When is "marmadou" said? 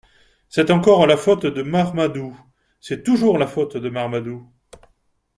1.61-2.35, 3.87-4.51